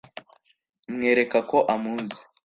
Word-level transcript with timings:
mwereka 0.93 1.37
ko 1.49 1.57
amuzi 1.73 2.21